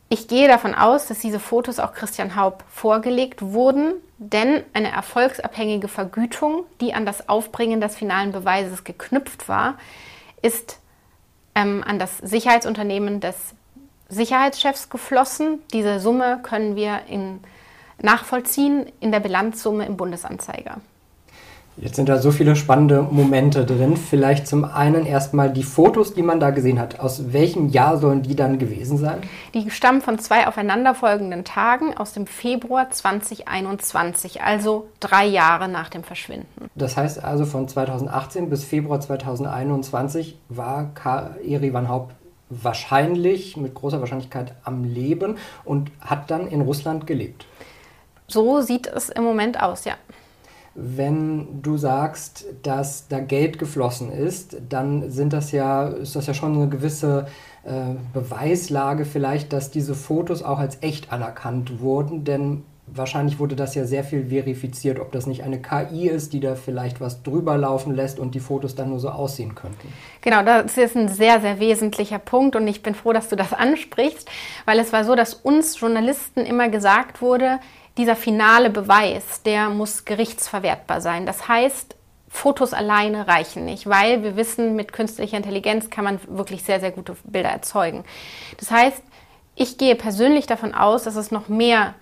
ich 0.09 0.29
gehe 0.29 0.47
davon 0.47 0.75
aus, 0.75 1.07
dass 1.07 1.19
diese 1.19 1.41
Fotos 1.41 1.81
auch 1.81 1.93
Christian 1.93 2.37
Haupt 2.37 2.65
vorgelegt 2.69 3.43
wurden, 3.43 3.95
denn 4.19 4.63
eine 4.73 4.91
erfolgsabhängige 4.91 5.89
Vergütung, 5.89 6.65
die 6.81 6.95
an 6.95 7.05
das 7.05 7.29
Aufbringen 7.29 7.81
des 7.81 7.97
finalen 7.97 8.33
Beweises 8.33 8.85
geknüpft 8.85 9.49
war, 9.49 9.75
ist 10.43 10.79
ähm, 11.57 11.83
an 11.85 11.99
das 11.99 12.19
Sicherheitsunternehmen 12.19 13.21
des 13.21 13.55
Sicherheitschefs 14.09 14.91
geflossen. 14.91 15.61
Diese 15.73 15.99
Summe 15.99 16.39
können 16.43 16.77
wir 16.77 17.01
in, 17.09 17.41
nachvollziehen 18.01 18.87
in 19.01 19.11
der 19.11 19.21
Bilanzsumme 19.21 19.87
im 19.87 19.97
Bundesanzeiger. 19.97 20.81
Jetzt 21.79 21.97
sind 21.97 22.09
da 22.09 22.19
so 22.19 22.31
viele 22.31 22.57
spannende 22.57 23.03
Momente 23.03 23.67
drin. 23.67 23.99
Vielleicht 23.99 24.47
zum 24.47 24.65
einen 24.65 25.05
erstmal 25.05 25.53
die 25.53 25.63
Fotos, 25.63 26.15
die 26.15 26.23
man 26.23 26.41
da 26.41 26.49
gesehen 26.49 26.79
hat. 26.79 27.01
Aus 27.01 27.35
welchem 27.35 27.69
Jahr 27.69 27.99
sollen 27.99 28.23
die 28.23 28.35
dann 28.35 28.59
gewesen 28.59 28.97
sein? 28.97 29.19
Die 29.53 29.71
stammen 29.71 30.01
von 30.01 30.19
zwei 30.19 30.47
aufeinanderfolgenden 30.47 31.45
Tagen 31.45 31.95
aus 31.95 32.15
dem 32.15 32.27
Februar 32.27 32.89
2021, 32.89 34.41
also 34.41 34.89
drei 35.01 35.27
Jahre 35.27 35.69
nach 35.69 35.91
dem 35.91 36.03
Verschwinden. 36.03 36.71
Das 36.75 36.97
heißt 36.97 37.23
also 37.23 37.45
von 37.45 37.69
2018 37.69 38.49
bis 38.49 38.65
Februar 38.65 38.99
2021 38.99 40.39
war 40.49 40.93
Eri 41.47 41.75
Van 41.75 41.91
Haupt 41.91 42.15
wahrscheinlich, 42.49 43.59
mit 43.59 43.75
großer 43.75 44.01
Wahrscheinlichkeit 44.01 44.55
am 44.65 44.85
Leben 44.85 45.37
und 45.65 45.91
hat 46.01 46.31
dann 46.31 46.49
in 46.49 46.63
Russland 46.63 47.07
gelebt. 47.07 47.45
So 48.29 48.63
sieht 48.63 48.87
es 48.87 49.11
im 49.11 49.25
Moment 49.25 49.63
aus, 49.63 49.85
ja. 49.85 49.95
Wenn 50.79 51.63
du 51.63 51.79
sagst, 51.79 52.45
dass 52.63 53.09
da 53.09 53.21
Geld 53.21 53.59
geflossen 53.59 54.13
ist, 54.13 54.59
dann 54.69 55.11
sind 55.11 55.33
das 55.33 55.51
ja, 55.51 55.89
ist 55.89 56.15
das 56.17 56.27
ja 56.27 56.35
schon 56.35 56.55
eine 56.55 56.69
gewisse 56.69 57.27
äh, 57.65 57.95
Beweislage 58.13 59.07
vielleicht, 59.07 59.53
dass 59.53 59.71
diese 59.71 59.95
Fotos 59.95 60.43
auch 60.43 60.59
als 60.59 60.79
echt 60.83 61.13
anerkannt 61.13 61.81
wurden, 61.81 62.25
denn 62.25 62.63
wahrscheinlich 62.87 63.39
wurde 63.39 63.57
das 63.57 63.75
ja 63.75 63.85
sehr 63.85 64.05
viel 64.05 64.27
verifiziert, 64.27 65.01
ob 65.01 65.13
das 65.13 65.27
nicht 65.27 65.43
eine 65.43 65.61
KI 65.61 66.09
ist, 66.09 66.33
die 66.33 66.41
da 66.41 66.55
vielleicht 66.55 67.01
was 67.01 67.23
drüber 67.23 67.57
laufen 67.57 67.95
lässt 67.95 68.19
und 68.19 68.35
die 68.35 68.41
Fotos 68.41 68.75
dann 68.75 68.91
nur 68.91 69.01
so 69.01 69.11
aussehen 69.11 69.55
könnten. 69.55 69.93
Genau, 70.21 70.43
das 70.43 70.77
ist 70.77 70.97
ein 70.97 71.09
sehr, 71.09 71.41
sehr 71.41 71.59
wesentlicher 71.59 72.19
Punkt 72.19 72.55
und 72.57 72.67
ich 72.69 72.83
bin 72.83 72.95
froh, 72.95 73.13
dass 73.13 73.29
du 73.29 73.37
das 73.37 73.53
ansprichst, 73.53 74.29
weil 74.65 74.79
es 74.79 74.93
war 74.93 75.05
so, 75.05 75.15
dass 75.15 75.35
uns 75.35 75.79
Journalisten 75.81 76.41
immer 76.41 76.69
gesagt 76.69 77.21
wurde, 77.21 77.59
dieser 77.97 78.17
finale 78.17 78.71
Beweis, 78.71 79.43
der 79.43 79.71
muss 79.71 80.05
gerichtsverwertbar 80.05 81.01
sein. 81.01 81.27
Das 81.27 81.49
heißt, 81.49 81.97
Fotos 82.29 82.75
alleine 82.75 83.29
reichen 83.29 83.65
nicht, 83.65 83.89
weil 83.89 84.23
wir 84.23 84.37
wissen, 84.37 84.77
mit 84.77 84.93
künstlicher 84.93 85.37
Intelligenz 85.37 85.89
kann 85.89 86.05
man 86.05 86.21
wirklich 86.29 86.65
sehr, 86.65 86.81
sehr 86.81 86.91
gute 86.91 87.17
Bilder 87.25 87.49
erzeugen. 87.49 88.05
Das 88.59 88.71
heißt, 88.71 89.03
ich 89.55 89.79
gehe 89.79 89.95
persönlich 89.95 90.47
davon 90.47 90.75
aus, 90.75 91.05
dass 91.05 91.17
es 91.17 91.31
noch 91.31 91.49
mehr 91.49 91.95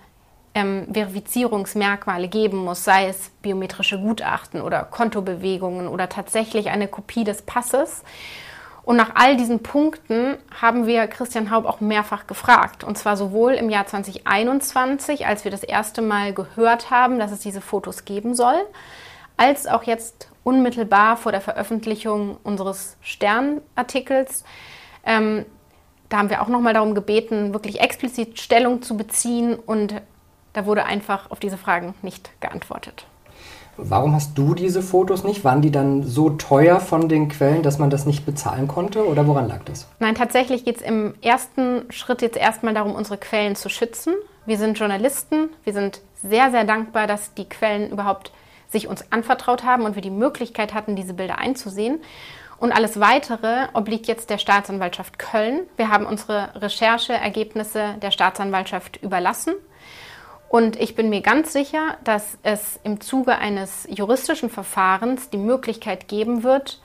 ähm, 0.53 0.87
Verifizierungsmerkmale 0.91 2.27
geben 2.27 2.57
muss, 2.57 2.83
sei 2.83 3.07
es 3.07 3.29
biometrische 3.41 3.99
Gutachten 3.99 4.61
oder 4.61 4.83
Kontobewegungen 4.83 5.87
oder 5.87 6.09
tatsächlich 6.09 6.69
eine 6.69 6.87
Kopie 6.87 7.23
des 7.23 7.41
Passes. 7.43 8.03
Und 8.85 8.97
nach 8.97 9.15
all 9.15 9.35
diesen 9.35 9.63
Punkten 9.63 10.37
haben 10.61 10.85
wir 10.85 11.07
Christian 11.07 11.49
Haub 11.49 11.65
auch 11.65 11.81
mehrfach 11.81 12.27
gefragt. 12.27 12.83
Und 12.83 12.99
zwar 12.99 13.17
sowohl 13.17 13.53
im 13.53 13.71
Jahr 13.71 13.87
2021, 13.87 15.25
als 15.25 15.43
wir 15.43 15.49
das 15.49 15.63
erste 15.63 16.03
Mal 16.03 16.33
gehört 16.33 16.91
haben, 16.91 17.17
dass 17.17 17.31
es 17.31 17.39
diese 17.39 17.61
Fotos 17.61 18.05
geben 18.05 18.35
soll, 18.35 18.63
als 19.37 19.65
auch 19.65 19.83
jetzt 19.83 20.29
unmittelbar 20.43 21.17
vor 21.17 21.31
der 21.31 21.41
Veröffentlichung 21.41 22.37
unseres 22.43 22.95
Sternartikels. 23.01 24.43
Ähm, 25.03 25.47
da 26.09 26.17
haben 26.17 26.29
wir 26.29 26.43
auch 26.43 26.47
nochmal 26.47 26.75
darum 26.75 26.93
gebeten, 26.93 27.53
wirklich 27.53 27.81
explizit 27.81 28.39
Stellung 28.39 28.83
zu 28.83 28.95
beziehen 28.95 29.55
und 29.55 29.95
da 30.53 30.67
wurde 30.67 30.85
einfach 30.85 31.31
auf 31.31 31.39
diese 31.39 31.57
Fragen 31.57 31.95
nicht 32.03 32.29
geantwortet. 32.39 33.07
Warum 33.77 34.13
hast 34.13 34.37
du 34.37 34.53
diese 34.53 34.81
Fotos 34.81 35.23
nicht? 35.23 35.43
Waren 35.43 35.61
die 35.61 35.71
dann 35.71 36.03
so 36.03 36.29
teuer 36.29 36.79
von 36.79 37.09
den 37.09 37.27
Quellen, 37.29 37.61
dass 37.61 37.77
man 37.77 37.89
das 37.89 38.05
nicht 38.05 38.25
bezahlen 38.25 38.67
konnte 38.67 39.05
oder 39.05 39.27
woran 39.27 39.47
lag 39.47 39.63
das? 39.65 39.87
Nein, 39.99 40.15
tatsächlich 40.15 40.63
geht 40.63 40.77
es 40.77 40.81
im 40.81 41.15
ersten 41.21 41.91
Schritt 41.91 42.21
jetzt 42.21 42.37
erstmal 42.37 42.73
darum, 42.73 42.95
unsere 42.95 43.17
Quellen 43.17 43.55
zu 43.55 43.69
schützen. 43.69 44.13
Wir 44.45 44.57
sind 44.57 44.79
Journalisten, 44.79 45.49
wir 45.63 45.73
sind 45.73 46.01
sehr, 46.21 46.51
sehr 46.51 46.63
dankbar, 46.63 47.07
dass 47.07 47.33
die 47.33 47.49
Quellen 47.49 47.91
überhaupt 47.91 48.31
sich 48.69 48.87
uns 48.87 49.11
anvertraut 49.11 49.63
haben 49.63 49.83
und 49.83 49.95
wir 49.95 50.01
die 50.01 50.09
Möglichkeit 50.09 50.73
hatten, 50.73 50.95
diese 50.95 51.13
Bilder 51.13 51.37
einzusehen. 51.37 51.99
Und 52.57 52.71
alles 52.71 52.99
Weitere 52.99 53.67
obliegt 53.73 54.07
jetzt 54.07 54.29
der 54.29 54.37
Staatsanwaltschaft 54.37 55.19
Köln. 55.19 55.61
Wir 55.75 55.89
haben 55.89 56.05
unsere 56.05 56.49
Rechercheergebnisse 56.55 57.95
der 58.01 58.11
Staatsanwaltschaft 58.11 58.97
überlassen. 59.01 59.53
Und 60.55 60.79
ich 60.79 60.95
bin 60.95 61.09
mir 61.09 61.19
ganz 61.19 61.51
sicher, 61.51 61.97
dass 62.05 62.37
es 62.41 62.79
im 62.85 63.01
Zuge 63.01 63.35
eines 63.35 63.85
juristischen 63.89 64.49
Verfahrens 64.49 65.29
die 65.29 65.37
Möglichkeit 65.37 66.07
geben 66.07 66.43
wird, 66.43 66.81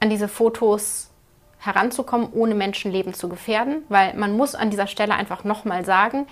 an 0.00 0.08
diese 0.08 0.28
Fotos 0.28 1.10
heranzukommen, 1.58 2.30
ohne 2.32 2.54
Menschenleben 2.54 3.12
zu 3.12 3.28
gefährden, 3.28 3.82
weil 3.90 4.14
man 4.14 4.34
muss 4.34 4.54
an 4.54 4.70
dieser 4.70 4.86
Stelle 4.86 5.12
einfach 5.12 5.44
nochmal 5.44 5.84
sagen, 5.84 6.26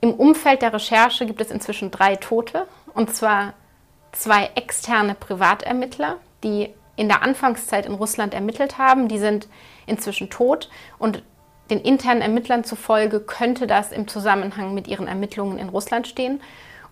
im 0.00 0.14
Umfeld 0.14 0.62
der 0.62 0.72
Recherche 0.72 1.26
gibt 1.26 1.42
es 1.42 1.50
inzwischen 1.50 1.90
drei 1.90 2.16
Tote, 2.16 2.66
und 2.94 3.14
zwar 3.14 3.52
zwei 4.12 4.48
externe 4.54 5.14
Privatermittler, 5.14 6.16
die 6.42 6.70
in 6.96 7.08
der 7.08 7.20
Anfangszeit 7.20 7.84
in 7.84 7.92
Russland 7.92 8.32
ermittelt 8.32 8.78
haben. 8.78 9.08
Die 9.08 9.18
sind 9.18 9.46
inzwischen 9.84 10.30
tot. 10.30 10.70
Und 10.98 11.22
den 11.70 11.80
internen 11.80 12.22
Ermittlern 12.22 12.64
zufolge 12.64 13.20
könnte 13.20 13.66
das 13.66 13.92
im 13.92 14.08
Zusammenhang 14.08 14.74
mit 14.74 14.88
ihren 14.88 15.08
Ermittlungen 15.08 15.58
in 15.58 15.68
Russland 15.68 16.06
stehen. 16.06 16.40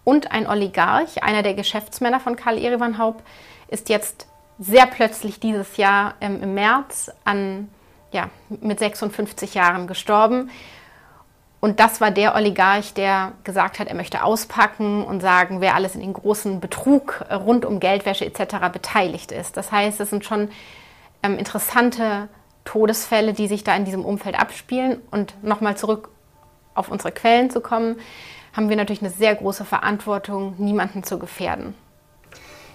Und 0.04 0.32
ein 0.32 0.46
Oligarch, 0.46 1.22
einer 1.22 1.42
der 1.42 1.54
Geschäftsmänner 1.54 2.20
von 2.20 2.36
Karl 2.36 2.58
Erivan 2.58 2.98
Haupt, 2.98 3.22
ist 3.68 3.88
jetzt 3.88 4.26
sehr 4.58 4.86
plötzlich 4.86 5.40
dieses 5.40 5.76
Jahr 5.76 6.14
ähm, 6.20 6.42
im 6.42 6.54
März 6.54 7.10
an, 7.24 7.68
ja, 8.12 8.30
mit 8.48 8.78
56 8.78 9.54
Jahren 9.54 9.86
gestorben. 9.86 10.50
Und 11.60 11.78
das 11.78 12.00
war 12.00 12.10
der 12.10 12.34
Oligarch, 12.34 12.94
der 12.94 13.32
gesagt 13.44 13.78
hat, 13.78 13.88
er 13.88 13.94
möchte 13.94 14.24
auspacken 14.24 15.04
und 15.04 15.20
sagen, 15.20 15.60
wer 15.60 15.74
alles 15.74 15.94
in 15.94 16.00
den 16.00 16.14
großen 16.14 16.58
Betrug 16.60 17.22
rund 17.30 17.66
um 17.66 17.80
Geldwäsche 17.80 18.24
etc. 18.24 18.70
beteiligt 18.72 19.30
ist. 19.30 19.58
Das 19.58 19.70
heißt, 19.70 20.00
es 20.00 20.08
sind 20.08 20.24
schon 20.24 20.50
ähm, 21.22 21.36
interessante 21.38 22.28
Todesfälle, 22.70 23.32
die 23.32 23.48
sich 23.48 23.64
da 23.64 23.74
in 23.74 23.84
diesem 23.84 24.04
Umfeld 24.04 24.38
abspielen. 24.38 24.98
Und 25.10 25.34
nochmal 25.42 25.76
zurück 25.76 26.08
auf 26.74 26.88
unsere 26.88 27.10
Quellen 27.10 27.50
zu 27.50 27.60
kommen, 27.60 27.96
haben 28.52 28.68
wir 28.68 28.76
natürlich 28.76 29.02
eine 29.02 29.10
sehr 29.10 29.34
große 29.34 29.64
Verantwortung, 29.64 30.54
niemanden 30.58 31.02
zu 31.02 31.18
gefährden. 31.18 31.74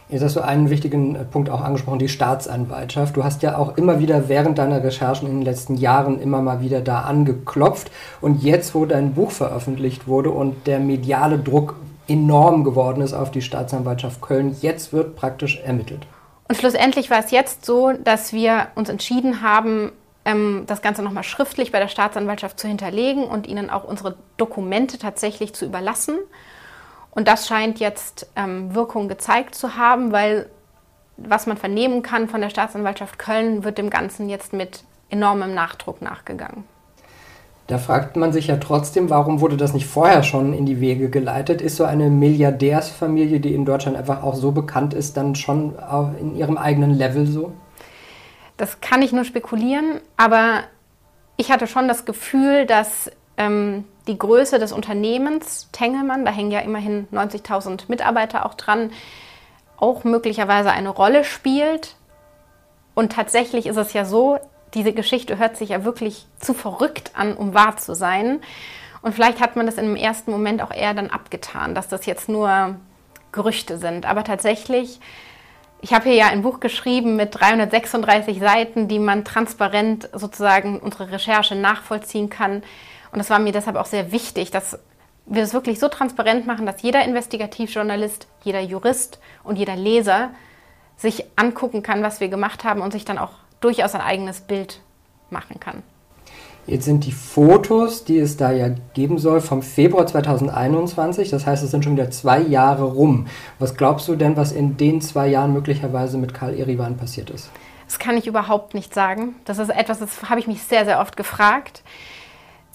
Jetzt 0.10 0.22
hast 0.22 0.36
du 0.36 0.42
einen 0.42 0.70
wichtigen 0.70 1.18
Punkt 1.32 1.50
auch 1.50 1.62
angesprochen, 1.62 2.00
die 2.00 2.10
Staatsanwaltschaft. 2.10 3.16
Du 3.16 3.24
hast 3.24 3.42
ja 3.42 3.58
auch 3.58 3.78
immer 3.78 4.00
wieder 4.00 4.28
während 4.28 4.58
deiner 4.58 4.84
Recherchen 4.84 5.30
in 5.30 5.38
den 5.38 5.46
letzten 5.46 5.76
Jahren 5.76 6.20
immer 6.20 6.42
mal 6.42 6.60
wieder 6.60 6.82
da 6.82 7.02
angeklopft. 7.04 7.90
Und 8.20 8.44
jetzt, 8.44 8.76
wo 8.76 8.86
dein 8.86 9.14
Buch 9.14 9.32
veröffentlicht 9.32 10.08
wurde 10.08 10.30
und 10.30 10.68
der 10.68 10.82
mediale 10.82 11.40
Druck 11.40 11.76
enorm 12.10 12.66
geworden 12.66 13.02
ist 13.02 13.14
auf 13.14 13.32
die 13.32 13.42
Staatsanwaltschaft 13.42 14.20
Köln, 14.22 14.58
jetzt 14.60 14.92
wird 14.92 15.16
praktisch 15.16 15.62
ermittelt. 15.64 16.06
Und 16.48 16.58
schlussendlich 16.58 17.10
war 17.10 17.20
es 17.20 17.32
jetzt 17.32 17.66
so, 17.66 17.92
dass 17.92 18.34
wir 18.34 18.68
uns 18.76 18.90
entschieden 18.90 19.42
haben, 19.42 19.92
ähm, 20.26 20.64
das 20.68 20.82
Ganze 20.82 21.02
nochmal 21.02 21.24
schriftlich 21.24 21.72
bei 21.72 21.80
der 21.80 21.88
Staatsanwaltschaft 21.88 22.60
zu 22.60 22.68
hinterlegen 22.68 23.24
und 23.24 23.48
ihnen 23.48 23.70
auch 23.70 23.84
unsere 23.84 24.18
Dokumente 24.38 24.98
tatsächlich 24.98 25.54
zu 25.54 25.66
überlassen. 25.66 26.18
Und 27.12 27.28
das 27.28 27.48
scheint 27.48 27.80
jetzt 27.80 28.28
ähm, 28.36 28.76
Wirkung 28.76 29.08
gezeigt 29.08 29.56
zu 29.56 29.78
haben, 29.78 30.12
weil 30.12 30.50
was 31.18 31.48
man 31.48 31.58
vernehmen 31.58 32.04
kann 32.04 32.28
von 32.28 32.42
der 32.42 32.50
Staatsanwaltschaft 32.50 33.18
Köln, 33.18 33.64
wird 33.64 33.78
dem 33.78 33.90
Ganzen 33.90 34.28
jetzt 34.28 34.52
mit 34.52 34.84
enormem 35.10 35.54
Nachdruck 35.54 36.02
nachgegangen. 36.02 36.66
Da 37.68 37.80
fragt 37.80 38.16
man 38.16 38.32
sich 38.32 38.48
ja 38.48 38.58
trotzdem, 38.58 39.10
warum 39.10 39.42
wurde 39.42 39.58
das 39.58 39.74
nicht 39.74 39.88
vorher 39.88 40.22
schon 40.22 40.54
in 40.54 40.68
die 40.68 40.80
Wege 40.82 41.10
geleitet? 41.10 41.62
Ist 41.62 41.78
so 41.78 41.84
eine 41.84 42.12
Milliardärsfamilie, 42.12 43.40
die 43.40 43.56
in 43.56 43.66
Deutschland 43.66 43.98
einfach 43.98 44.22
auch 44.22 44.36
so 44.36 44.52
bekannt 44.52 44.94
ist, 44.94 45.18
dann 45.18 45.34
schon 45.34 45.74
in 46.20 46.36
ihrem 46.36 46.58
eigenen 46.58 46.94
Level 46.94 47.26
so? 47.26 47.54
Das 48.58 48.82
kann 48.82 49.02
ich 49.02 49.12
nur 49.12 49.26
spekulieren, 49.26 50.00
aber 50.16 50.62
ich 51.38 51.52
hatte 51.52 51.66
schon 51.66 51.88
das 51.88 52.06
Gefühl, 52.06 52.68
dass 52.68 53.12
ähm, 53.38 53.86
die 54.08 54.18
Größe 54.18 54.60
des 54.60 54.72
Unternehmens 54.72 55.70
Tengelmann, 55.72 56.24
da 56.24 56.32
hängen 56.32 56.52
ja 56.52 56.60
immerhin 56.60 57.08
90.000 57.12 57.86
Mitarbeiter 57.88 58.46
auch 58.46 58.54
dran, 58.54 58.92
auch 59.78 60.04
möglicherweise 60.04 60.72
eine 60.72 60.90
Rolle 60.90 61.24
spielt. 61.24 61.96
Und 62.94 63.12
tatsächlich 63.12 63.66
ist 63.66 63.78
es 63.78 63.92
ja 63.94 64.06
so, 64.06 64.40
diese 64.76 64.94
Geschichte 64.94 65.38
hört 65.38 65.58
sich 65.58 65.70
ja 65.70 65.84
wirklich 65.84 66.28
zu 66.40 66.54
verrückt 66.54 67.12
an, 67.16 67.36
um 67.36 67.54
wahr 67.54 67.78
zu 67.78 67.96
sein. 67.96 68.42
Und 69.02 69.14
vielleicht 69.14 69.40
hat 69.40 69.56
man 69.56 69.66
das 69.66 69.76
im 69.76 69.96
ersten 69.96 70.32
Moment 70.32 70.62
auch 70.62 70.72
eher 70.72 70.94
dann 70.94 71.10
abgetan, 71.10 71.74
dass 71.74 71.88
das 71.88 72.06
jetzt 72.06 72.30
nur 72.30 72.76
Gerüchte 73.32 73.78
sind. 73.78 74.06
Aber 74.06 74.24
tatsächlich, 74.24 75.00
ich 75.82 75.94
habe 75.94 76.06
hier 76.06 76.16
ja 76.16 76.28
ein 76.28 76.42
Buch 76.42 76.60
geschrieben 76.60 77.16
mit 77.16 77.40
336 77.40 78.40
Seiten, 78.40 78.88
die 78.88 79.00
man 79.00 79.24
transparent 79.24 80.10
sozusagen 80.14 80.80
unsere 80.80 81.12
Recherche 81.12 81.56
nachvollziehen 81.56 82.30
kann. 82.30 82.64
Und 83.12 83.20
es 83.20 83.30
war 83.30 83.40
mir 83.40 83.52
deshalb 83.52 83.78
auch 83.78 83.86
sehr 83.86 84.12
wichtig, 84.12 84.52
dass 84.52 84.80
wir 85.26 85.44
es 85.44 85.54
wirklich 85.54 85.80
so 85.80 85.88
transparent 85.88 86.46
machen, 86.46 86.66
dass 86.66 86.82
jeder 86.82 87.04
Investigativjournalist, 87.04 88.28
jeder 88.44 88.62
Jurist 88.62 89.20
und 89.44 89.58
jeder 89.58 89.76
Leser 89.76 90.32
sich 90.98 91.26
angucken 91.36 91.84
kann, 91.84 92.04
was 92.04 92.20
wir 92.20 92.30
gemacht 92.30 92.64
haben 92.64 92.82
und 92.82 92.92
sich 92.92 93.06
dann 93.06 93.18
auch 93.18 93.32
durchaus 93.66 93.96
ein 93.96 94.02
eigenes 94.02 94.42
Bild 94.42 94.80
machen 95.30 95.60
kann. 95.60 95.84
Jetzt 96.68 96.86
sind 96.86 97.06
die 97.06 97.12
Fotos, 97.12 98.06
die 98.06 98.18
es 98.18 98.38
da 98.38 98.52
ja 98.52 98.70
geben 98.96 99.20
soll, 99.20 99.40
vom 99.40 99.62
Februar 99.62 100.08
2021. 100.08 101.30
Das 101.30 101.46
heißt, 101.46 101.64
es 101.64 101.70
sind 101.70 101.84
schon 101.84 101.96
wieder 101.96 102.10
zwei 102.10 102.40
Jahre 102.40 102.86
rum. 102.86 103.28
Was 103.60 103.76
glaubst 103.76 104.08
du 104.08 104.16
denn, 104.16 104.36
was 104.36 104.52
in 104.52 104.76
den 104.78 105.00
zwei 105.00 105.28
Jahren 105.28 105.54
möglicherweise 105.54 106.18
mit 106.18 106.34
Karl 106.34 106.58
Erivan 106.58 106.98
passiert 106.98 107.30
ist? 107.30 107.52
Das 107.86 108.00
kann 108.00 108.18
ich 108.18 108.26
überhaupt 108.26 108.74
nicht 108.74 108.96
sagen. 108.96 109.36
Das 109.46 109.60
ist 109.60 109.70
etwas, 109.70 110.00
das 110.00 110.28
habe 110.28 110.40
ich 110.40 110.48
mich 110.48 110.64
sehr, 110.64 110.86
sehr 110.86 111.00
oft 111.00 111.18
gefragt. 111.18 111.84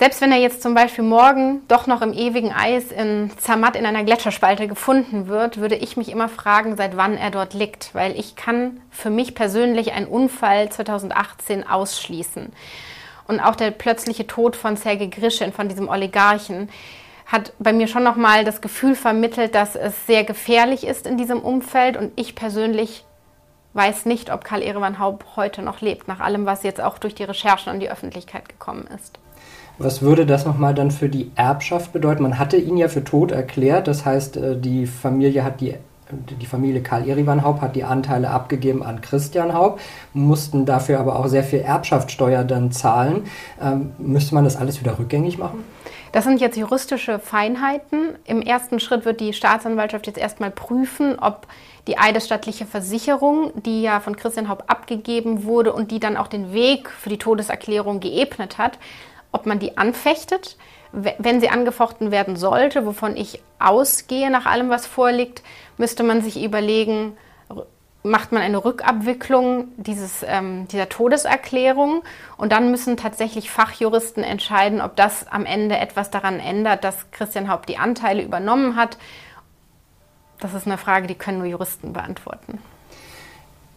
Selbst 0.00 0.22
wenn 0.22 0.32
er 0.32 0.38
jetzt 0.38 0.62
zum 0.62 0.72
Beispiel 0.72 1.04
morgen 1.04 1.60
doch 1.68 1.86
noch 1.86 2.00
im 2.00 2.14
ewigen 2.14 2.54
Eis 2.54 2.90
in 2.90 3.30
Zermatt 3.36 3.76
in 3.76 3.84
einer 3.84 4.02
Gletscherspalte 4.02 4.66
gefunden 4.66 5.26
wird, 5.26 5.58
würde 5.58 5.74
ich 5.74 5.98
mich 5.98 6.10
immer 6.10 6.30
fragen, 6.30 6.74
seit 6.74 6.96
wann 6.96 7.18
er 7.18 7.30
dort 7.30 7.52
liegt. 7.52 7.94
Weil 7.94 8.18
ich 8.18 8.34
kann 8.34 8.80
für 8.90 9.10
mich 9.10 9.34
persönlich 9.34 9.92
einen 9.92 10.06
Unfall 10.06 10.70
2018 10.70 11.68
ausschließen. 11.68 12.50
Und 13.28 13.40
auch 13.40 13.54
der 13.54 13.72
plötzliche 13.72 14.26
Tod 14.26 14.56
von 14.56 14.78
Sergei 14.78 15.04
Grischin, 15.04 15.52
von 15.52 15.68
diesem 15.68 15.90
Oligarchen, 15.90 16.70
hat 17.26 17.52
bei 17.58 17.74
mir 17.74 17.86
schon 17.86 18.02
nochmal 18.02 18.46
das 18.46 18.62
Gefühl 18.62 18.94
vermittelt, 18.94 19.54
dass 19.54 19.76
es 19.76 20.06
sehr 20.06 20.24
gefährlich 20.24 20.86
ist 20.86 21.06
in 21.06 21.18
diesem 21.18 21.40
Umfeld. 21.40 21.98
Und 21.98 22.12
ich 22.16 22.34
persönlich 22.34 23.04
weiß 23.74 24.06
nicht, 24.06 24.32
ob 24.32 24.44
Karl 24.44 24.62
Erevan 24.62 24.98
Haupt 24.98 25.36
heute 25.36 25.60
noch 25.60 25.82
lebt, 25.82 26.08
nach 26.08 26.20
allem, 26.20 26.46
was 26.46 26.62
jetzt 26.62 26.80
auch 26.80 26.96
durch 26.96 27.14
die 27.14 27.24
Recherchen 27.24 27.70
an 27.70 27.80
die 27.80 27.90
Öffentlichkeit 27.90 28.48
gekommen 28.48 28.88
ist. 28.94 29.18
Was 29.82 30.02
würde 30.02 30.26
das 30.26 30.44
nochmal 30.44 30.74
dann 30.74 30.90
für 30.90 31.08
die 31.08 31.32
Erbschaft 31.36 31.94
bedeuten? 31.94 32.22
Man 32.22 32.38
hatte 32.38 32.58
ihn 32.58 32.76
ja 32.76 32.88
für 32.88 33.02
tot 33.02 33.32
erklärt, 33.32 33.88
das 33.88 34.04
heißt, 34.04 34.36
äh, 34.36 34.56
die 34.58 34.86
Familie 34.86 35.42
hat 35.42 35.62
die 35.62 35.74
die 36.12 36.46
Familie 36.46 36.82
Karl 36.82 37.08
Erivan 37.08 37.44
Haupt 37.44 37.60
hat 37.60 37.76
die 37.76 37.84
Anteile 37.84 38.30
abgegeben 38.30 38.82
an 38.82 39.00
Christian 39.00 39.54
Haupt, 39.54 39.80
mussten 40.12 40.66
dafür 40.66 40.98
aber 40.98 41.16
auch 41.16 41.28
sehr 41.28 41.44
viel 41.44 41.60
Erbschaftssteuer 41.60 42.42
dann 42.42 42.72
zahlen. 42.72 43.28
Ähm, 43.62 43.92
müsste 43.96 44.34
man 44.34 44.42
das 44.42 44.56
alles 44.56 44.80
wieder 44.80 44.98
rückgängig 44.98 45.38
machen? 45.38 45.62
Das 46.10 46.24
sind 46.24 46.40
jetzt 46.40 46.56
juristische 46.56 47.20
Feinheiten. 47.20 48.16
Im 48.24 48.42
ersten 48.42 48.80
Schritt 48.80 49.04
wird 49.04 49.20
die 49.20 49.32
Staatsanwaltschaft 49.32 50.08
jetzt 50.08 50.18
erstmal 50.18 50.50
prüfen, 50.50 51.16
ob 51.20 51.46
die 51.86 51.96
eidesstattliche 51.96 52.66
Versicherung, 52.66 53.52
die 53.64 53.82
ja 53.82 54.00
von 54.00 54.16
Christian 54.16 54.48
Haupt 54.48 54.68
abgegeben 54.68 55.44
wurde 55.44 55.72
und 55.72 55.92
die 55.92 56.00
dann 56.00 56.16
auch 56.16 56.26
den 56.26 56.52
Weg 56.52 56.90
für 56.90 57.08
die 57.08 57.18
Todeserklärung 57.18 58.00
geebnet 58.00 58.58
hat, 58.58 58.80
ob 59.32 59.46
man 59.46 59.58
die 59.58 59.78
anfechtet. 59.78 60.56
Wenn 60.92 61.40
sie 61.40 61.48
angefochten 61.48 62.10
werden 62.10 62.36
sollte, 62.36 62.84
wovon 62.84 63.16
ich 63.16 63.42
ausgehe 63.58 64.30
nach 64.30 64.46
allem, 64.46 64.70
was 64.70 64.86
vorliegt, 64.86 65.42
müsste 65.76 66.02
man 66.02 66.20
sich 66.20 66.42
überlegen, 66.42 67.16
macht 68.02 68.32
man 68.32 68.42
eine 68.42 68.64
Rückabwicklung 68.64 69.68
dieses, 69.76 70.24
ähm, 70.26 70.66
dieser 70.68 70.88
Todeserklärung 70.88 72.02
und 72.36 72.50
dann 72.50 72.70
müssen 72.70 72.96
tatsächlich 72.96 73.50
Fachjuristen 73.50 74.24
entscheiden, 74.24 74.80
ob 74.80 74.96
das 74.96 75.28
am 75.28 75.44
Ende 75.44 75.76
etwas 75.76 76.10
daran 76.10 76.40
ändert, 76.40 76.84
dass 76.84 77.10
Christian 77.10 77.48
Haupt 77.50 77.68
die 77.68 77.78
Anteile 77.78 78.22
übernommen 78.22 78.76
hat. 78.76 78.96
Das 80.40 80.54
ist 80.54 80.66
eine 80.66 80.78
Frage, 80.78 81.06
die 81.06 81.14
können 81.14 81.38
nur 81.38 81.46
Juristen 81.46 81.92
beantworten. 81.92 82.58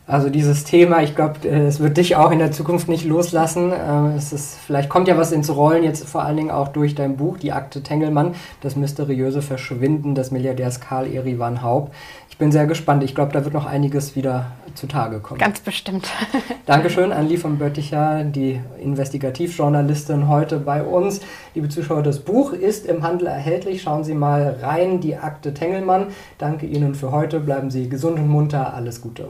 Also 0.05 0.29
dieses 0.29 0.65
Thema, 0.65 1.01
ich 1.01 1.15
glaube, 1.15 1.47
äh, 1.47 1.65
es 1.65 1.79
wird 1.79 1.95
dich 1.95 2.17
auch 2.17 2.31
in 2.31 2.39
der 2.39 2.51
Zukunft 2.51 2.89
nicht 2.89 3.05
loslassen. 3.05 3.71
Äh, 3.71 4.17
es 4.17 4.33
ist, 4.33 4.57
vielleicht 4.57 4.89
kommt 4.89 5.07
ja 5.07 5.17
was 5.17 5.31
ins 5.31 5.55
Rollen, 5.55 5.83
jetzt 5.83 6.07
vor 6.07 6.23
allen 6.23 6.35
Dingen 6.35 6.51
auch 6.51 6.67
durch 6.67 6.93
dein 6.93 7.15
Buch, 7.15 7.37
die 7.37 7.53
Akte 7.53 7.83
Tengelmann, 7.83 8.35
das 8.59 8.75
mysteriöse 8.75 9.41
Verschwinden 9.41 10.13
des 10.13 10.31
Milliardärs 10.31 10.81
Karl 10.81 11.07
Erivan 11.07 11.61
Haupt. 11.61 11.93
Ich 12.29 12.37
bin 12.37 12.51
sehr 12.51 12.65
gespannt. 12.65 13.03
Ich 13.03 13.15
glaube, 13.15 13.31
da 13.31 13.45
wird 13.45 13.53
noch 13.53 13.65
einiges 13.65 14.15
wieder 14.17 14.47
zutage 14.73 15.19
kommen. 15.19 15.39
Ganz 15.39 15.61
bestimmt. 15.61 16.09
Dankeschön 16.65 17.13
an 17.13 17.29
Lee 17.29 17.37
von 17.37 17.57
Bötticher, 17.57 18.25
die 18.25 18.59
Investigativjournalistin 18.81 20.27
heute 20.27 20.57
bei 20.57 20.83
uns. 20.83 21.21
Liebe 21.53 21.69
Zuschauer, 21.69 22.03
das 22.03 22.19
Buch 22.19 22.51
ist 22.51 22.87
im 22.87 23.03
Handel 23.03 23.27
erhältlich. 23.27 23.83
Schauen 23.83 24.03
Sie 24.03 24.15
mal 24.15 24.57
rein, 24.61 24.99
die 24.99 25.15
Akte 25.15 25.53
Tengelmann. 25.53 26.07
Danke 26.39 26.65
Ihnen 26.65 26.95
für 26.95 27.11
heute. 27.11 27.39
Bleiben 27.39 27.69
Sie 27.69 27.87
gesund 27.87 28.17
und 28.17 28.27
munter. 28.27 28.73
Alles 28.73 28.99
Gute. 28.99 29.29